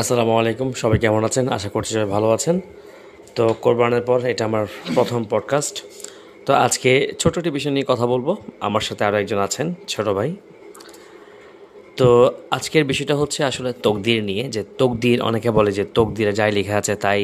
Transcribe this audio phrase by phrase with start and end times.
[0.00, 1.44] আসসালামু আলাইকুম, সবাই কেমন আছেন?
[1.56, 2.56] আশা করছি সবাই ভালো আছেন।
[3.36, 4.64] তো কোরবানের পর এটা আমার
[4.96, 5.76] প্রথম পডকাস্ট
[6.46, 8.28] তো আজকে ছোট একটি বিষয় নিয়ে কথা বলব।
[8.66, 10.30] আমার সাথে আরও একজন আছেন, ছোট ভাই।
[11.98, 12.08] তো
[12.56, 16.94] আজকের বিষয়টা হচ্ছে আসলে তকদির নিয়ে, যে তকদির, অনেকে বলে যে তকদিরে যাই লেখা আছে
[17.04, 17.22] তাই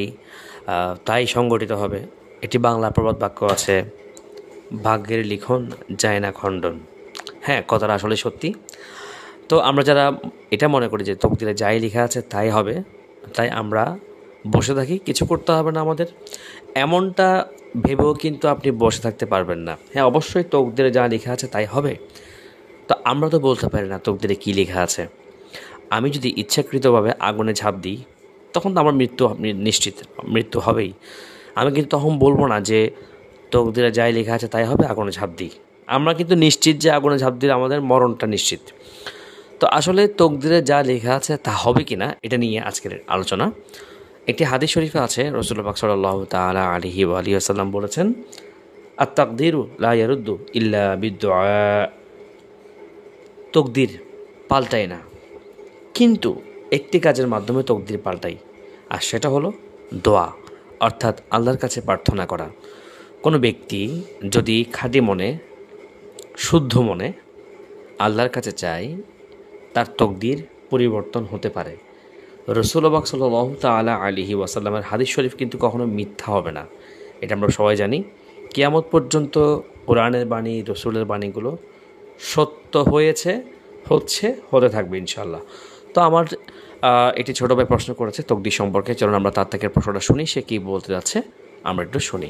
[1.07, 1.99] তাই সংগঠিত হবে।
[2.45, 3.75] এটি বাংলা প্রবাদ বাক্য আছে,
[4.85, 5.61] ভাগ্যের লিখন
[6.01, 6.75] যায় না খণ্ডন।
[7.45, 8.49] হ্যাঁ কথাটা আসলে সত্যি।
[9.51, 10.05] তো আমরা যারা
[10.55, 12.75] এটা মনে করি যে তকদিরে যাই লেখা আছে তাই হবে,
[13.35, 13.83] তাই আমরা
[14.53, 16.07] বসে থাকি, কিছু করতে হবে না আমাদের।
[16.83, 17.27] এমনটা
[17.85, 21.93] ভেবেও কিন্তু আপনি বসে থাকতে পারবেন না। হ্যাঁ অবশ্যই তকদিরে যা লেখা আছে তাই হবে।
[22.87, 25.03] তো আমরা তো বলতে পারি না তকদিরে কী লেখা আছে।
[25.95, 27.97] আমি যদি ইচ্ছাকৃতভাবে আগুনে ঝাঁপ দিই,
[28.55, 29.23] তখন তো আমার মৃত্যু,
[29.67, 29.95] নিশ্চিত
[30.33, 30.91] মৃত্যু হবেই।
[31.59, 32.79] আমি কিন্তু তখন বলব না যে
[33.53, 35.51] তকদিরে যাই লেখা আছে তাই হবে, আগুনে ঝাঁপ দিই।
[35.95, 38.63] আমরা কিন্তু নিশ্চিত যে আগুনে ঝাঁপ দিলে আমাদের মরণটা নিশ্চিত।
[39.61, 43.45] তো আসলে তকদিরে যা লেখা আছে তা হবে কি না এটা নিয়ে আজকের আলোচনা।
[44.31, 48.07] একটি হাদিস শরীফে আছে রসুল্লাহ সাল্লাহ তালা আলহি আলী আসাল্লাম বলেছেন
[49.01, 51.41] আর তাকদিরু লা ইয়ারুদ্দু ইল্লা বিদ্যুআ
[53.55, 53.91] তকদির
[54.51, 54.99] পাল্টায় না,
[55.97, 56.29] কিন্তু
[56.77, 58.35] একটি কাজের মাধ্যমে তকদির পাল্টাই,
[58.93, 59.49] আর সেটা হলো
[60.05, 60.27] দোয়া,
[60.87, 62.47] অর্থাৎ আল্লাহর কাছে প্রার্থনা করা।
[63.23, 63.81] কোনো ব্যক্তি
[64.35, 65.29] যদি খাঁটি মনে,
[66.45, 67.07] শুদ্ধ মনে
[68.05, 68.87] আল্লাহর কাছে চায়
[69.75, 70.39] তার তকদির
[70.71, 71.73] পরিবর্তন হতে পারে।
[72.57, 73.21] রসুলবাক সাল
[73.63, 76.63] তালা আলিহি ওয়াসাল্লামের হাদিস শরীফ কিন্তু কখনো মিথ্যা হবে না।
[77.23, 77.99] এটা আমরা সবাই জানি।
[78.53, 79.35] কিয়ামত পর্যন্ত
[79.87, 81.51] কোরআনের বাণী, রসুলের বাণীগুলো
[82.33, 83.31] সত্য হয়েছে,
[83.89, 85.41] হচ্ছে, হতে থাকবে ইনশাল্লাহ
[85.93, 86.25] তো আমার
[87.21, 90.55] এটি ছোটো ভাই প্রশ্ন করেছে তকদির সম্পর্কে। চলুন আমরা তার থেকে প্রশ্নটা শুনি, সে কী
[90.71, 91.17] বলতে যাচ্ছে,
[91.69, 92.29] আমরা একটু শুনি।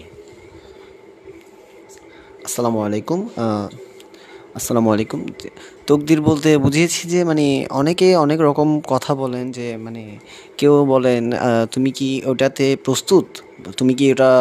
[2.48, 3.20] আসসালামু আলাইকুম
[4.55, 5.25] আসসালামু আলাইকুম।
[5.88, 10.17] তকদির বলতে বুঝিয়েছি যে মানে অনেকে অনেক রকম কথা বলেন যে মানে
[10.58, 11.31] কেউ বলেন
[11.71, 13.25] তুমি কি ওটাতে প্রস্তুত?
[13.77, 14.31] তুমি কি ওটা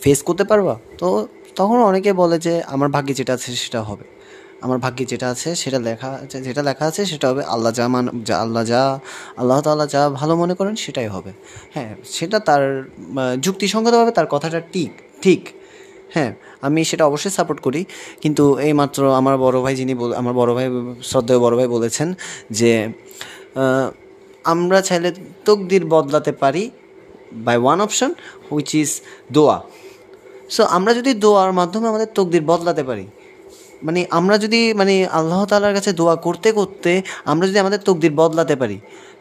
[0.00, 0.78] ফেস করতে পারবা?
[0.98, 4.04] তো তখন অনেকে বলে যে, আমার ভাগ্যে যেটা আছে সেটা হবে।
[4.60, 8.08] আমার ভাগ্যে যেটা আছে সেটা লেখা আছে- যেটা লেখা আছে সেটা হবে। আল্লাহ যা মান,
[8.24, 9.00] যা, আল্লাহ যা,
[9.36, 11.32] আল্লাহ তাআলা যা ভালো মনে করেন সেটাই হবে।
[11.74, 12.88] হ্যাঁ সেটা তার
[13.40, 14.90] যুক্তিসঙ্গতভাবে তার কথাটা ঠিক
[15.22, 15.48] ঠিক।
[16.14, 16.30] হ্যাঁ
[16.66, 17.80] আমি সেটা অবশ্যই সাপোর্ট করি।
[18.22, 20.66] কিন্তু এইমাত্র আমার বড় ভাই যিনি আমার বড় ভাই,
[21.10, 22.08] শ্রদ্ধেয় বড় ভাই বলেছেন
[22.58, 22.72] যে
[24.52, 25.10] আমরা চাইলে
[25.46, 26.64] তকদির বদলাতে পারি
[27.46, 28.10] by one option
[28.48, 28.90] which is
[29.36, 29.58] দোয়া।
[30.54, 33.06] সো আমরা যদি দোয়ার মাধ্যমে আমাদের তকদির বদলাতে পারি
[33.86, 36.92] মানে আমরা যদি মানে আল্লাহ তালার কাছে দোয়া করতে করতে
[37.30, 38.76] আমরা যদি আমাদের তকদির বদলাতে পারি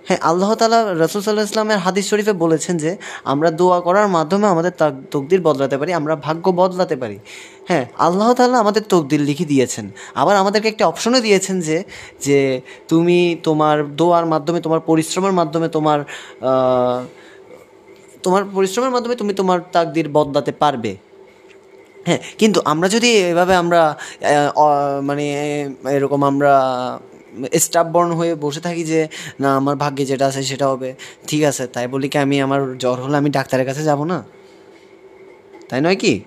[0.07, 4.71] হ্যাঁ আল্লাহ তালা রসুল সাল্লাহ ইসলামের হাদিস শরীফে বলেছেন যে, আমরা দোয়া করার মাধ্যমে আমাদের
[4.77, 7.19] তাক- তকদির বদলাতে পারি, আমরা ভাগ্য বদলাতে পারি।
[7.67, 11.83] হ্যাঁ আল্লাহ তালা আমাদের তকদির লিখে দিয়েছেন। আবার আমাদেরকে একটা অপশনও দিয়েছেন যে
[12.21, 15.99] যে তুমি তোমার দোয়ার মাধ্যমে, তোমার পরিশ্রমের মাধ্যমে তোমার
[18.23, 20.95] তোমার পরিশ্রমের মাধ্যমে তুমি তোমার তাকদির বদলাতে পারবে।
[22.05, 23.97] হ্যাঁ কিন্তু আমরা যদি এভাবে আমরা
[25.03, 25.33] মানে
[25.89, 26.53] এরকম আমরা
[27.59, 29.07] স্টাববর্ন হয়ে বসে থাকি যে,
[29.39, 30.95] না, আমার ভাগ্যে যেটা আছে সেটা হবে।
[31.27, 34.23] ঠিক আছে, তাই বলি কি আমি আমার জ্বর হলে আমি ডাক্তারের কাছে যাব না?
[35.69, 36.21] তাই নয় কি?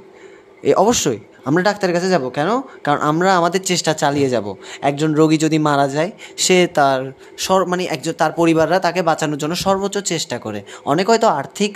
[0.62, 2.50] এ, অবশ্যই। আমরা ডাক্তারের কাছে যাব। কেন?
[2.86, 4.46] কারণ আমরা আমাদের চেষ্টা চালিয়ে যাব।
[4.88, 6.10] একজন রোগী যদি মারা যায়,
[6.44, 7.00] সে তার
[7.44, 10.60] সর মানে একজন তার পরিবাররা তাকে বাঁচানোর জন্য সর্বোচ্চ চেষ্টা করে।
[10.92, 11.72] অনেক হয়তো আর্থিক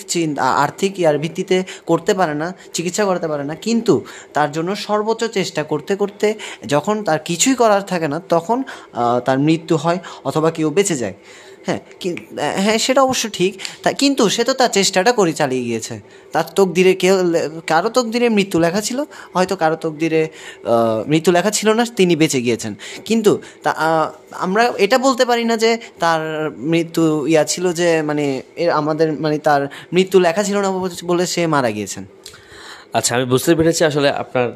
[0.65, 1.57] আর্থিক ইয়ার ভিত্তিতে
[1.91, 3.95] করতে পারে না, চিকিৎসা করতে পারে না, কিন্তু
[4.37, 6.27] তার জন্য সর্বোচ্চ চেষ্টা করতে করতে
[6.73, 8.59] যখন তার কিছুই করার থাকে না, তখন
[9.27, 9.99] তার মৃত্যু হয়
[10.29, 11.17] অথবা কেউ বেঁচে যায়।
[11.67, 11.81] হ্যাঁ
[12.65, 13.53] হ্যাঁ সেটা অবশ্য ঠিক।
[13.83, 15.95] তা, কিন্তু সে তো তার চেষ্টাটা করে চালিয়ে গিয়েছে।
[16.35, 17.15] তার তকদিরে কেউ
[17.73, 18.99] কারও তকদিরে মৃত্যু লেখা ছিল,
[19.35, 20.23] হয়তো কারও তকদিরে
[21.13, 22.73] মৃত্যু লেখা ছিল না, তিনি বেঁচে গিয়েছেন।
[23.09, 23.33] কিন্তু
[23.65, 23.71] তা
[24.45, 25.71] আমরা এটা বলতে পারি না যে
[26.03, 26.21] তার
[26.73, 28.25] মৃত্যু ইয়া ছিল যে মানে
[28.63, 29.63] এর আমাদের মানে তার
[29.97, 30.69] মৃত্যু লেখা ছিল না
[31.11, 32.05] বলে সে মারা গিয়েছেন।
[32.97, 34.47] আচ্ছা আমি বুঝতে পেরেছি আসলে আপনার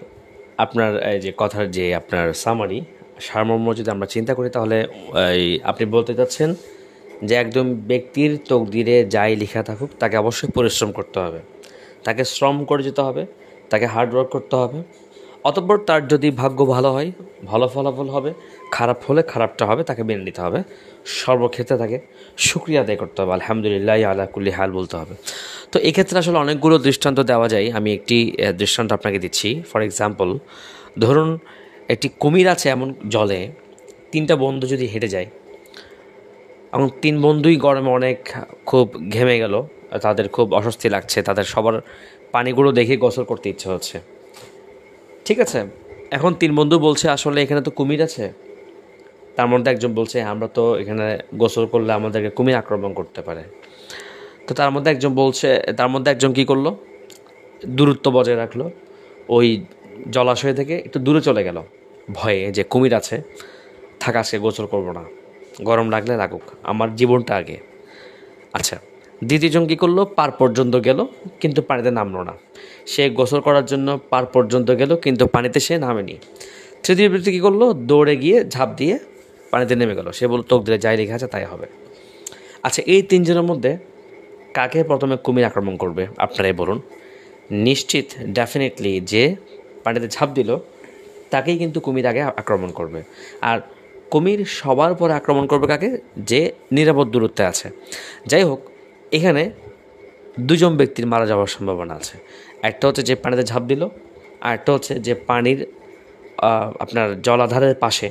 [0.65, 2.79] আপনার, এই যে কথার যে আপনার সামারি
[3.27, 4.77] সারমর্ম যদি আমরা চিন্তা করি, তাহলে
[5.71, 6.51] আপনি বলতে চাচ্ছেন
[7.27, 11.41] যে একজন ব্যক্তির তকদিরে যাই লেখা থাকুক, তাকে অবশ্যই পরিশ্রম করতে হবে।
[12.07, 13.23] তাকে শ্রম করে যেতে হবে,
[13.71, 14.79] তাকে হার্ড ওয়ার্ক করতে হবে।
[15.49, 17.09] অতঃপর তার যদি ভাগ্য ভালো হয়,
[17.51, 18.31] ভালো ফলাফল হবে,
[18.77, 20.61] খারাপ হলে খারাপটা হবে, তাকে মেনে নিতে হবে।
[21.21, 21.97] সর্বক্ষেত্রে তাকে
[22.49, 25.15] শুক্রিয়া আদায় করতে হবে, আলহামদুলিল্লাহ, আলা কুল্লি হাল বলতে হবে।
[25.73, 28.17] তো এক্ষেত্রে আসলে অনেকগুলো দৃষ্টান্ত দেওয়া যায়। আমি একটি
[28.61, 30.29] দৃষ্টান্ত আপনাকে দিচ্ছি। ফর এক্সাম্পল
[31.05, 31.31] ধরুন
[31.93, 33.41] একটি কুমির আছে এমন জলে,
[34.13, 35.29] তিনটা বন্ধু যদি হেঁটে যায়
[36.75, 38.19] এবং তিন বন্ধুই গরমে অনেক
[38.71, 39.55] খুব ঘেমে গেল।
[40.05, 41.75] তাদের খুব অস্বস্তি লাগছে। তাদের সবার
[42.35, 43.97] পানিগুলো দেখে গোসল করতে ইচ্ছে হচ্ছে।
[45.27, 45.61] ঠিক আছে,
[46.17, 48.25] এখন তিন বন্ধু বলছে, আসলে এখানে তো কুমির আছে।
[49.37, 51.07] তার মধ্যে একজন বলছে, আমরা তো এখানে
[51.41, 53.43] গোসল করলে আমাদেরকে কুমির আক্রমণ করতে পারে।
[54.47, 55.49] তো তার মধ্যে একজন বলছে,
[55.79, 56.67] তার মধ্যে একজন কি করল?
[57.77, 58.61] দূরত্ব বজায় রাখল।
[59.37, 59.47] ওই
[60.11, 61.59] জলাশয় থেকে একটু দূরে চলে গেল।
[62.19, 63.17] ভয়ে যে কুমির আছে,
[64.03, 65.05] থাকা সে গোসল করব না।
[65.65, 67.57] গরম লাগলে লাগুক, আমার জীবনটা আগে।
[68.53, 68.77] আচ্ছা
[69.25, 70.05] দ্বিতীয়জন কী করল?
[70.05, 71.07] পার পর্যন্ত গেল,
[71.41, 72.35] কিন্তু পানিতে নামলো না।
[72.87, 76.17] সে গোসল করার জন্য পার পর্যন্ত গেল, কিন্তু পানিতে সে নামেনি।
[76.85, 77.73] তৃতীয় ব্যক্তি কী করল?
[77.73, 78.99] দৌড়ে গিয়ে ঝাঁপ দিয়ে
[79.51, 81.67] পানিতে নেমে গেল। সে বলল, তোক দিলে যাই লেখা আছে, তাই হবে।
[82.63, 83.79] আচ্ছা এই তিনজনের মধ্যে
[84.55, 86.07] কাকে প্রথমে কুমির আক্রমণ করবে?
[86.19, 86.81] আপনারাই বলুন।
[87.51, 88.07] নিশ্চিত
[88.39, 89.37] ডেফিনেটলি যে
[89.85, 90.57] পানিতে ঝাঁপ দিল,
[91.31, 93.03] তাকেই কিন্তু কুমির আগে আক্রমণ করবে।
[93.41, 93.61] আর
[94.13, 95.91] কুমির সবার পরে আক্রমণ করবে কাকে?
[96.31, 96.41] যে
[96.77, 97.67] নিরাপদ দূরত্বে আছে।
[98.31, 98.61] যাই হোক,
[99.17, 99.43] এখানে
[100.49, 102.15] দুজন ব্যক্তির মারা যাওয়ার সম্ভাবনা আছে।
[102.69, 103.83] একটা হচ্ছে যে পানিতে ঝাঁপ দিল,
[104.45, 105.59] আর একটা হচ্ছে যে পানির
[106.85, 108.09] আপনার জলাধারের পাশে,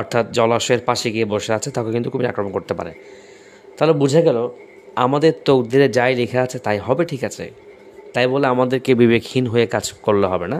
[0.00, 2.92] অর্থাৎ জলাশয়ের পাশে গিয়ে বসে আছে, তাকে কিন্তু কুমির আক্রমণ করতে পারে।
[3.76, 4.38] তাহলে বুঝে গেল,
[5.04, 7.44] আমাদের তকদিরে যাই লেখা আছে তাই হবে ঠিক আছে।
[8.14, 10.58] তাই বলে আমাদেরকে বিবেকহীন হয়ে কাজ করলে হবে না,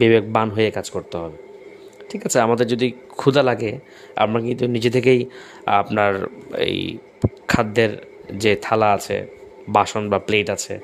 [0.00, 1.38] বিবেকবান হয়ে কাজ করতে হবে।
[2.10, 2.86] ঠিক আছে, আমাদের যদি
[3.20, 3.72] ক্ষুধা লাগে,
[4.24, 5.20] আমরা কিন্তু নিজে থেকেই
[5.80, 6.12] আপনার
[6.68, 6.78] এই
[7.48, 7.92] খাদ্যের
[8.42, 9.16] যে থালা আছে,
[9.76, 10.74] বাসন বা প্লেট আছে,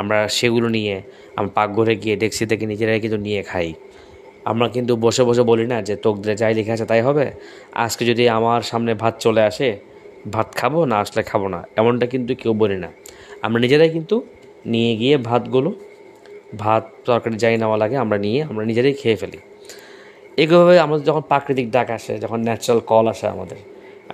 [0.00, 0.96] আমরা সেগুলো নিয়ে,
[1.36, 3.68] আমরা পাকঘরে গিয়ে ডেক্সি থেকে নিজেরাই কিন্তু নিয়ে খাই।
[4.50, 7.26] আমরা কিন্তু বসে বসে বলি না যে তকদিরে যাই লেখা আছে তাই হবে।
[7.84, 9.68] আজকে যদি আমার সামনে ভাত চলে আসে,
[10.34, 11.60] ভাত খাব না আসলে খাব না?
[11.76, 12.90] এমনটা কিন্তু কেউ বলি না।
[13.44, 14.16] আমরা নিজেরাই কিন্তু
[14.72, 15.70] নিয়ে গিয়ে ভাতগুলো,
[16.62, 19.38] ভাত তরকারি যাই নেওয়া লাগে, আমরা নিয়ে, আমরা নিজেরাই খেয়ে ফেলি।
[20.42, 23.58] এভাবে আমাদের যখন প্রাকৃতিক ডাক আসে, যখন ন্যাচারাল কল আসে আমাদের,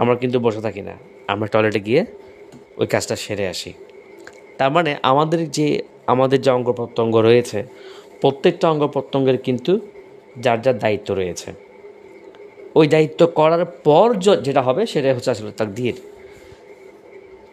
[0.01, 0.95] আমরা কিন্তু বসে থাকি না।
[1.33, 2.03] আমরা টয়লেটে গিয়ে
[2.81, 3.71] ওই কাজটা সেরে আসি।
[4.59, 5.67] তার মানে আমাদের যে
[6.13, 7.59] আমাদের যে অঙ্গ প্রত্যঙ্গ রয়েছে,
[8.23, 9.73] প্রত্যেকটা অঙ্গ প্রত্যঙ্গের কিন্তু
[10.45, 11.49] যার যার দায়িত্ব রয়েছে।
[12.79, 14.07] ওই দায়িত্ব করার পর
[14.47, 15.97] যেটা হবে সেটা হচ্ছে আসলে তাকদির।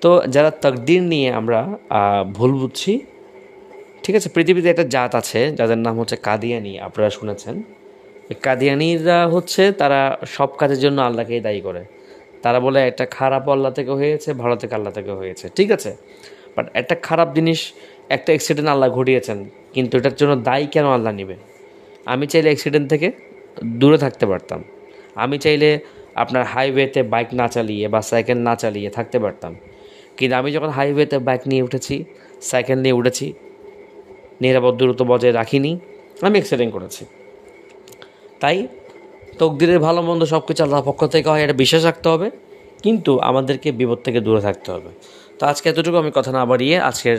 [0.02, 1.60] তো যারা তাকদির নিয়ে আমরা
[2.38, 2.94] ভুল বুঝছি,
[4.04, 7.56] ঠিক আছে, পৃথিবীতে একটা জাত আছে, যাদের নাম হচ্ছে কাদিয়ানি, আপনারা শুনেছেন।
[8.36, 11.86] কাদিয়ানিরা হচ্ছে তারা সব কাজের জন্য আল্লাহকেই দায়ী করে।
[12.44, 15.96] তারা বলে একটা খারাপ আল্লাহ থেকে হয়েছে, ভালো থেকে আল্লাহ থেকে হয়েছে। ঠিক আছে?
[16.56, 17.74] বাট একটা খারাপ জিনিস,
[18.10, 21.36] একটা অ্যাক্সিডেন্ট আল্লাহ ঘটিয়েছেন, কিন্তু এটার জন্য দায়ী কেন আল্লাহ নেবে?
[22.06, 23.12] আমি চাইলে অ্যাক্সিডেন্ট থেকে
[23.66, 24.64] দূরে থাকতে পারতাম।
[25.16, 25.80] আমি চাইলে
[26.16, 29.56] আপনার হাইওয়েতে বাইক না চালিয়ে বা সাইকেল না চালিয়ে থাকতে পারতাম।
[30.18, 32.04] কিন্তু আমি যখন হাইওয়েতে বাইক নিয়ে উঠেছি
[32.42, 33.34] সাইকেল নিয়ে উঠেছি,
[34.42, 35.80] নিরাপদ দূরত্ব বজায় রাখিনি,
[36.22, 37.06] আমি অ্যাক্সিডেন্ট করেছি।
[38.42, 38.58] তাই
[39.40, 42.28] তকদিরের ভালো মন্দ সব কিছু আল্লাহর পক্ষ থেকে হয়, এটা বিশ্বাস রাখতে হবে।
[42.84, 44.90] কিন্তু আমাদেরকে বিপদ থেকে দূরে থাকতে হবে।
[45.40, 47.18] তো আজকে এতটুকু আমি কথা না বাড়িয়ে আজকের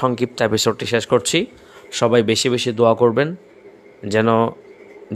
[0.00, 1.38] সংক্ষিপ্ত এপিসোডটি শেষ করছি।
[2.00, 3.28] সবাই বেশি বেশি দোয়া করবেন,
[4.14, 4.28] যেন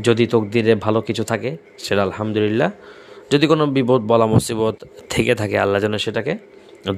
[0.06, 2.70] যদি তকদিরে ভালো কিছু থাকে, সেটা আলহামদুলিল্লাহ।
[3.32, 4.76] যদি কোনো বিপদ, বলা মুসিবত
[5.12, 6.32] থেকে থাকে, আল্লাহ যেন সেটাকে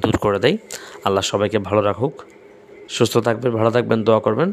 [0.03, 0.57] দূর করে দেয়।
[1.05, 2.15] আল্লাহ সবাইকে ভালো রাখুক।
[2.89, 4.49] সুস্থ থাকবেন, ভালো থাকবেন, দোয়া করবেন।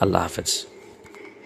[0.00, 0.50] আল্লাহ হাফেজ।